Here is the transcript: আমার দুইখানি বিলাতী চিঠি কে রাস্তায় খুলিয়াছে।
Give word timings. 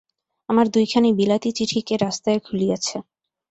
আমার 0.49 0.65
দুইখানি 0.67 1.09
বিলাতী 1.13 1.49
চিঠি 1.51 1.79
কে 1.81 1.95
রাস্তায় 1.97 2.39
খুলিয়াছে। 2.39 2.97